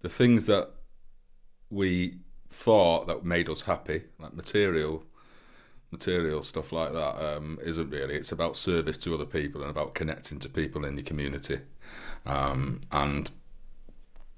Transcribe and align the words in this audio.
the 0.00 0.08
things 0.08 0.46
that 0.46 0.70
we 1.70 2.16
thought 2.48 3.06
that 3.06 3.24
made 3.24 3.48
us 3.48 3.62
happy, 3.62 4.02
like 4.18 4.34
material 4.34 5.04
material 5.90 6.42
stuff 6.42 6.72
like 6.72 6.92
that, 6.92 7.36
um, 7.36 7.58
not 7.64 7.90
really. 7.90 8.14
It's 8.14 8.32
about 8.32 8.56
service 8.56 8.96
to 8.98 9.14
other 9.14 9.24
people 9.24 9.62
and 9.62 9.70
about 9.70 9.94
connecting 9.94 10.38
to 10.40 10.48
people 10.48 10.84
in 10.84 10.94
your 10.94 11.04
community. 11.04 11.60
Um, 12.24 12.82
and 12.92 13.30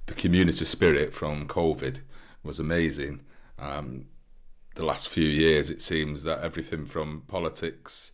the 0.07 0.15
community 0.15 0.65
spirit 0.65 1.13
from 1.13 1.47
COVID 1.47 2.01
was 2.43 2.59
amazing. 2.59 3.21
Um, 3.59 4.07
the 4.75 4.85
last 4.85 5.09
few 5.09 5.29
years, 5.29 5.69
it 5.69 5.83
seems 5.83 6.23
that 6.25 6.43
everything 6.43 6.87
from 6.87 7.23
politics 7.29 8.13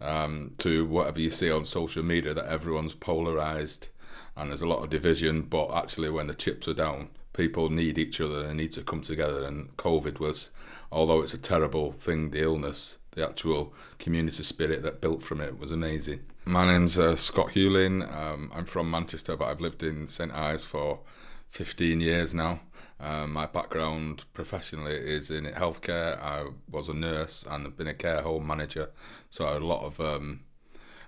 um, 0.00 0.52
to 0.58 0.84
whatever 0.84 1.20
you 1.20 1.30
see 1.30 1.50
on 1.50 1.64
social 1.64 2.02
media, 2.02 2.34
that 2.34 2.46
everyone's 2.46 2.94
polarized 2.94 3.88
and 4.36 4.50
there's 4.50 4.62
a 4.62 4.68
lot 4.68 4.82
of 4.82 4.90
division. 4.90 5.42
But 5.42 5.72
actually, 5.72 6.10
when 6.10 6.26
the 6.26 6.34
chips 6.34 6.68
are 6.68 6.74
down, 6.74 7.10
people 7.32 7.70
need 7.70 7.98
each 7.98 8.20
other 8.20 8.44
and 8.44 8.56
need 8.56 8.72
to 8.72 8.82
come 8.82 9.00
together. 9.00 9.44
And 9.44 9.76
COVID 9.76 10.18
was, 10.20 10.50
although 10.90 11.20
it's 11.20 11.34
a 11.34 11.38
terrible 11.38 11.92
thing, 11.92 12.30
the 12.30 12.42
illness, 12.42 12.98
the 13.12 13.26
actual 13.26 13.74
community 13.98 14.42
spirit 14.42 14.82
that 14.82 15.00
built 15.00 15.22
from 15.22 15.40
it 15.40 15.58
was 15.58 15.70
amazing. 15.70 16.20
My 16.46 16.66
name's 16.66 16.98
uh, 16.98 17.16
Scott 17.16 17.50
Hewlin. 17.50 18.02
Um, 18.12 18.52
I'm 18.54 18.66
from 18.66 18.90
Manchester, 18.90 19.36
but 19.36 19.46
I've 19.46 19.60
lived 19.60 19.82
in 19.82 20.08
St 20.08 20.32
Ives 20.32 20.64
for 20.64 21.00
15 21.48 22.00
years 22.00 22.34
now. 22.34 22.60
Um, 23.00 23.32
my 23.32 23.46
background 23.46 24.24
professionally 24.32 24.94
is 24.94 25.30
in 25.30 25.44
healthcare. 25.46 26.20
I 26.22 26.46
was 26.70 26.88
a 26.88 26.94
nurse 26.94 27.44
and 27.48 27.66
I've 27.66 27.76
been 27.76 27.88
a 27.88 27.94
care 27.94 28.22
home 28.22 28.46
manager, 28.46 28.90
so 29.30 29.46
a 29.46 29.58
lot 29.58 29.84
of 29.84 30.00
um, 30.00 30.40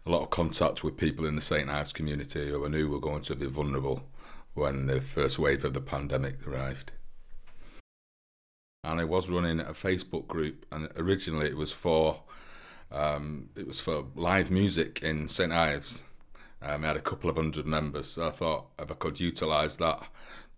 a 0.07 0.11
lot 0.11 0.23
of 0.23 0.31
contact 0.31 0.85
with 0.85 0.97
people 0.97 1.27
in 1.27 1.35
the 1.35 1.41
St 1.41 1.69
Ives 1.69 1.93
community 1.93 2.49
who 2.49 2.65
I 2.65 2.69
knew 2.69 2.89
were 2.89 3.01
going 3.01 3.23
to 3.23 3.35
be 3.35 3.47
vulnerable 3.47 4.09
when 4.55 4.87
the 4.87 5.01
first 5.01 5.39
wave 5.39 5.65
of 5.65 5.75
the 5.75 5.81
pandemic 5.81 6.47
arrived. 6.47 6.93
And 8.85 9.01
I 9.01 9.05
was 9.05 9.29
running 9.29 9.59
a 9.59 9.73
Facebook 9.73 10.29
group, 10.29 10.65
and 10.71 10.89
originally 10.97 11.47
it 11.47 11.57
was 11.57 11.73
for 11.73 12.23
um, 12.93 13.49
it 13.57 13.67
was 13.67 13.81
for 13.81 14.07
live 14.15 14.49
music 14.49 15.01
in 15.03 15.27
St 15.27 15.53
Ives. 15.53 16.05
Um, 16.63 16.85
I 16.85 16.89
had 16.89 16.97
a 16.97 17.01
couple 17.01 17.29
of 17.29 17.37
hundred 17.37 17.67
members, 17.67 18.07
so 18.07 18.29
I 18.29 18.31
thought 18.31 18.67
if 18.79 18.91
I 18.91 18.95
could 18.95 19.19
utilise 19.19 19.75
that 19.77 20.05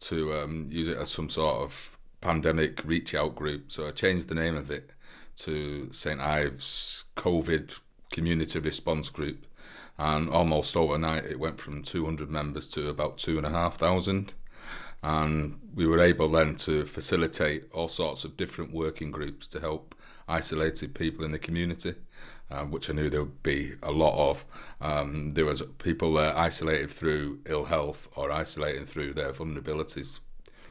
to 0.01 0.35
um, 0.35 0.67
use 0.71 0.89
it 0.89 0.99
as 0.99 1.11
some 1.11 1.31
sort 1.31 1.63
of 1.63 1.97
pandemic 2.21 2.85
reach 2.85 3.15
out 3.15 3.35
group. 3.35 3.73
So 3.73 3.89
I 3.89 3.93
changed 3.93 4.29
the 4.29 4.35
name 4.35 4.57
of 4.57 4.71
it 4.71 4.91
to 5.39 5.89
St 5.91 6.21
Ives 6.21 7.07
COVID 7.17 7.81
Community 8.11 8.59
Response 8.59 9.11
Group. 9.11 9.47
And 9.99 10.31
almost 10.31 10.77
overnight, 10.77 11.25
it 11.25 11.41
went 11.41 11.59
from 11.59 11.83
200 11.83 12.31
members 12.31 12.67
to 12.69 12.89
about 12.89 13.19
2,500. 13.19 14.35
And 15.03 15.61
we 15.75 15.87
were 15.87 16.01
able 16.01 16.29
then 16.29 16.57
to 16.57 16.85
facilitate 16.85 17.71
all 17.73 17.89
sorts 17.89 18.25
of 18.25 18.37
different 18.37 18.73
working 18.73 19.11
groups 19.11 19.47
to 19.49 19.61
help 19.61 19.95
isolated 20.29 20.95
people 20.95 21.25
in 21.25 21.33
the 21.33 21.39
community. 21.39 21.95
Uh, 22.51 22.65
which 22.65 22.89
I 22.89 22.95
knew 22.95 23.11
there 23.11 23.25
would 23.25 23.43
be 23.43 23.75
a 23.83 23.93
lot 23.93 24.31
of. 24.31 24.47
Um, 24.81 25.33
there 25.33 25.45
was 25.45 25.61
people 25.77 26.15
there 26.15 26.35
isolated 26.35 26.91
through 26.91 27.41
ill 27.45 27.67
health 27.67 28.09
or 28.17 28.33
isolated 28.33 28.89
through 28.89 29.13
their 29.13 29.35
vulnerabilities 29.35 30.21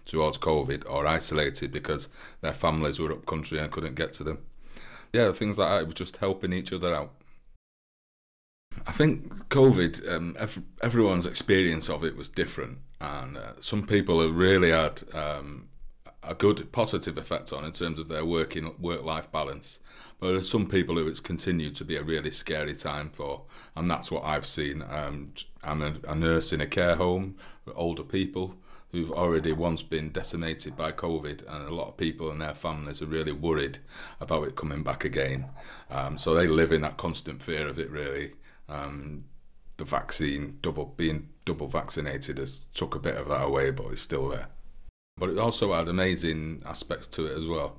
towards 0.04 0.40
COVID 0.40 0.90
or 0.90 1.06
isolated 1.06 1.72
because 1.72 2.10
their 2.42 2.54
families 2.54 3.00
were 3.00 3.12
up 3.12 3.28
country 3.28 3.60
and 3.60 3.72
couldn't 3.72 3.94
get 3.94 4.12
to 4.14 4.24
them. 4.24 4.40
Yeah, 5.14 5.32
things 5.34 5.60
like 5.60 5.70
that. 5.70 5.82
It 5.82 5.86
was 5.86 5.96
just 5.96 6.18
helping 6.18 6.52
each 6.52 6.74
other 6.74 6.96
out. 6.96 7.12
I 8.86 8.92
think 8.92 9.50
COVID, 9.50 10.08
um, 10.10 10.36
ev- 10.40 10.62
everyone's 10.82 11.26
experience 11.26 11.90
of 11.90 12.04
it 12.04 12.16
was 12.16 12.30
different, 12.30 12.80
and 13.02 13.38
uh, 13.38 13.54
some 13.60 13.86
people 13.86 14.22
have 14.22 14.36
really 14.36 14.72
had 14.72 15.04
um, 15.14 15.70
a 16.24 16.36
good 16.36 16.72
positive 16.72 17.18
effect 17.18 17.54
on 17.54 17.64
in 17.64 17.72
terms 17.72 18.00
of 18.00 18.08
their 18.08 18.26
working 18.26 18.74
work 18.80 19.04
life 19.04 19.32
balance. 19.32 19.80
But 20.20 20.30
there 20.30 20.38
are 20.38 20.42
some 20.42 20.68
people 20.68 20.96
who 20.96 21.08
it's 21.08 21.20
continued 21.20 21.76
to 21.76 21.86
be 21.86 21.96
a 21.96 22.04
really 22.04 22.32
scary 22.32 22.74
time 22.74 23.10
for, 23.10 23.44
and 23.76 23.90
that's 23.90 24.10
what 24.12 24.24
I've 24.24 24.48
seen. 24.48 24.84
Um, 24.90 25.34
I'm 25.64 25.82
a, 25.82 25.96
a 26.08 26.16
nurse 26.16 26.52
in 26.54 26.62
a 26.62 26.68
care 26.68 26.96
home 26.96 27.36
for 27.64 27.76
older 27.76 28.04
people 28.04 28.56
who've 28.92 29.12
already 29.12 29.52
once 29.52 29.84
been 29.84 30.10
decimated 30.10 30.76
by 30.76 30.92
COVID, 30.92 31.44
and 31.48 31.68
a 31.68 31.74
lot 31.74 31.90
of 31.90 31.98
people 31.98 32.32
and 32.32 32.42
their 32.42 32.56
families 32.56 33.02
are 33.02 33.06
really 33.06 33.32
worried 33.34 33.80
about 34.20 34.48
it 34.48 34.56
coming 34.56 34.82
back 34.82 35.06
again. 35.06 35.46
Um, 35.92 36.18
so 36.18 36.34
they 36.34 36.48
live 36.48 36.72
in 36.72 36.82
that 36.82 36.98
constant 36.98 37.44
fear 37.44 37.68
of 37.68 37.80
it. 37.80 37.92
Really, 37.92 38.34
um, 38.70 39.26
the 39.78 39.86
vaccine, 39.86 40.58
double 40.62 40.86
being 40.98 41.30
double 41.46 41.68
vaccinated, 41.68 42.38
has 42.38 42.62
took 42.74 42.96
a 42.96 43.00
bit 43.00 43.16
of 43.16 43.30
that 43.30 43.44
away, 43.44 43.72
but 43.72 43.88
it's 43.88 44.02
still 44.02 44.30
there. 44.30 44.48
But 45.18 45.30
it 45.30 45.40
also 45.40 45.74
had 45.74 45.88
amazing 45.88 46.64
aspects 46.66 47.08
to 47.08 47.26
it 47.26 47.38
as 47.38 47.46
well. 47.46 47.78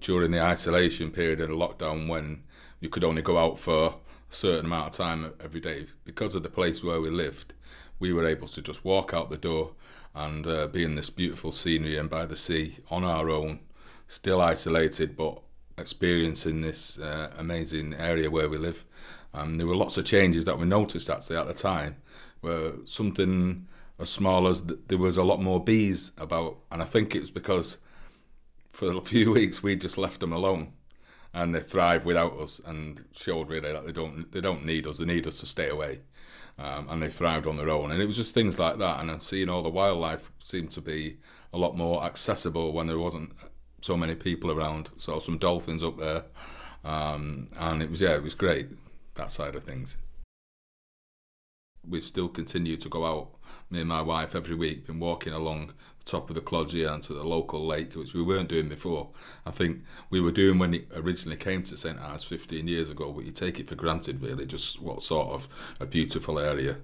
During 0.00 0.30
the 0.30 0.42
isolation 0.42 1.10
period 1.10 1.40
and 1.40 1.54
lockdown, 1.54 2.08
when 2.08 2.42
you 2.80 2.88
could 2.88 3.04
only 3.04 3.22
go 3.22 3.38
out 3.38 3.58
for 3.58 3.86
a 3.86 3.94
certain 4.28 4.66
amount 4.66 4.88
of 4.88 4.92
time 4.94 5.32
every 5.42 5.60
day, 5.60 5.86
because 6.04 6.34
of 6.34 6.42
the 6.42 6.50
place 6.50 6.82
where 6.82 7.00
we 7.00 7.10
lived, 7.10 7.54
we 7.98 8.12
were 8.12 8.26
able 8.26 8.48
to 8.48 8.60
just 8.60 8.84
walk 8.84 9.14
out 9.14 9.30
the 9.30 9.36
door 9.36 9.72
and 10.14 10.46
uh, 10.46 10.66
be 10.66 10.84
in 10.84 10.94
this 10.94 11.10
beautiful 11.10 11.52
scenery 11.52 11.96
and 11.96 12.10
by 12.10 12.26
the 12.26 12.36
sea 12.36 12.78
on 12.90 13.04
our 13.04 13.30
own, 13.30 13.60
still 14.08 14.40
isolated, 14.40 15.16
but 15.16 15.40
experiencing 15.76 16.60
this 16.60 16.98
uh, 16.98 17.32
amazing 17.36 17.94
area 17.94 18.30
where 18.30 18.48
we 18.48 18.58
live. 18.58 18.84
Um, 19.34 19.58
there 19.58 19.66
were 19.66 19.74
lots 19.74 19.98
of 19.98 20.04
changes 20.04 20.44
that 20.44 20.58
we 20.58 20.64
noticed 20.64 21.10
actually 21.10 21.36
at 21.36 21.48
the 21.48 21.54
time, 21.54 21.96
where 22.40 22.72
something 22.84 23.66
as 23.98 24.08
small 24.08 24.46
as 24.46 24.60
th- 24.60 24.78
there 24.86 24.98
was 24.98 25.16
a 25.16 25.24
lot 25.24 25.42
more 25.42 25.62
bees 25.62 26.12
about, 26.16 26.58
and 26.70 26.80
I 26.80 26.84
think 26.84 27.14
it 27.14 27.20
was 27.20 27.30
because 27.30 27.78
for 28.72 28.92
a 28.92 29.00
few 29.00 29.32
weeks 29.38 29.62
we 29.62 29.74
just 29.76 29.98
left 29.98 30.20
them 30.20 30.32
alone, 30.32 30.72
and 31.32 31.52
they 31.52 31.60
thrive 31.60 32.04
without 32.04 32.38
us, 32.38 32.60
and 32.64 33.04
showed 33.12 33.48
really 33.48 33.72
that 33.72 33.84
they 33.84 33.92
don't 33.92 34.30
they 34.30 34.40
don't 34.40 34.64
need 34.64 34.86
us, 34.86 34.98
they 34.98 35.04
need 35.04 35.26
us 35.26 35.40
to 35.40 35.46
stay 35.46 35.68
away, 35.68 36.00
um, 36.58 36.86
and 36.88 37.02
they 37.02 37.10
thrived 37.10 37.48
on 37.48 37.56
their 37.56 37.70
own, 37.70 37.90
and 37.90 38.00
it 38.00 38.06
was 38.06 38.16
just 38.16 38.34
things 38.34 38.58
like 38.58 38.78
that, 38.78 39.00
and 39.00 39.20
seeing 39.20 39.48
all 39.48 39.62
the 39.62 39.68
wildlife 39.68 40.30
seemed 40.42 40.70
to 40.72 40.80
be 40.80 41.16
a 41.52 41.58
lot 41.58 41.76
more 41.76 42.04
accessible 42.04 42.72
when 42.72 42.86
there 42.86 42.98
wasn't 42.98 43.32
so 43.80 43.96
many 43.96 44.14
people 44.14 44.50
around. 44.50 44.90
Saw 44.96 45.18
some 45.18 45.38
dolphins 45.38 45.82
up 45.82 45.98
there, 45.98 46.22
um, 46.84 47.48
and 47.58 47.82
it 47.82 47.90
was 47.90 48.00
yeah, 48.00 48.14
it 48.14 48.22
was 48.22 48.34
great 48.36 48.68
that 49.14 49.30
side 49.30 49.54
of 49.54 49.64
things. 49.64 49.96
We've 51.86 52.04
still 52.04 52.28
continued 52.28 52.80
to 52.82 52.88
go 52.88 53.04
out 53.04 53.34
me 53.70 53.80
and 53.80 53.88
my 53.88 54.02
wife 54.02 54.34
every 54.34 54.54
week 54.54 54.86
been 54.86 55.00
walking 55.00 55.32
along 55.32 55.72
the 55.98 56.04
top 56.04 56.28
of 56.28 56.34
the 56.34 56.40
Clodgy 56.40 56.84
and 56.84 57.02
to 57.02 57.14
the 57.14 57.24
local 57.24 57.66
lake, 57.66 57.94
which 57.94 58.14
we 58.14 58.22
weren't 58.22 58.48
doing 58.48 58.68
before. 58.68 59.08
I 59.46 59.50
think 59.50 59.82
we 60.10 60.20
were 60.20 60.30
doing 60.30 60.58
when 60.58 60.74
it 60.74 60.88
originally 60.94 61.36
came 61.36 61.62
to 61.64 61.76
St 61.76 61.98
Ives 61.98 62.24
15 62.24 62.68
years 62.68 62.90
ago, 62.90 63.12
but 63.12 63.24
you 63.24 63.32
take 63.32 63.58
it 63.58 63.68
for 63.68 63.74
granted 63.74 64.20
really, 64.20 64.46
just 64.46 64.80
what 64.80 65.02
sort 65.02 65.28
of 65.28 65.48
a 65.80 65.86
beautiful 65.86 66.38
area 66.38 66.76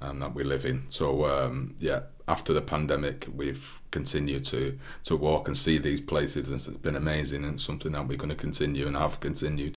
um, 0.00 0.20
that 0.20 0.34
we 0.34 0.44
live 0.44 0.64
in. 0.64 0.84
So 0.88 1.24
um, 1.24 1.74
yeah, 1.80 2.02
after 2.28 2.52
the 2.52 2.62
pandemic, 2.62 3.26
we've 3.34 3.80
continued 3.90 4.44
to 4.46 4.78
to 5.04 5.16
walk 5.16 5.48
and 5.48 5.56
see 5.56 5.78
these 5.78 6.00
places, 6.00 6.48
and 6.48 6.56
it's 6.56 6.68
been 6.68 6.96
amazing, 6.96 7.44
and 7.44 7.60
something 7.60 7.92
that 7.92 8.06
we're 8.06 8.18
going 8.18 8.28
to 8.28 8.34
continue 8.34 8.86
and 8.86 8.96
have 8.96 9.20
continued. 9.20 9.75